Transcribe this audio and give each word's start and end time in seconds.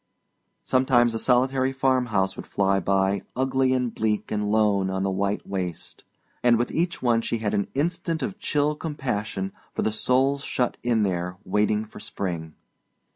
Sometimes 0.63 1.13
a 1.13 1.19
solitary 1.19 1.71
farmhouse 1.71 2.35
would 2.35 2.47
fly 2.47 2.79
by, 2.79 3.21
ugly 3.35 3.71
and 3.71 3.93
bleak 3.93 4.31
and 4.31 4.49
lone 4.51 4.89
on 4.89 5.03
the 5.03 5.11
white 5.11 5.45
waste; 5.45 6.03
and 6.41 6.57
with 6.57 6.71
each 6.71 7.03
one 7.03 7.21
she 7.21 7.37
had 7.37 7.53
an 7.53 7.67
instant 7.75 8.23
of 8.23 8.39
chill 8.39 8.73
compassion 8.75 9.51
for 9.75 9.83
the 9.83 9.91
souls 9.91 10.43
shut 10.43 10.75
in 10.81 11.03
there 11.03 11.37
waiting 11.45 11.85
for 11.85 11.99
spring. 11.99 12.55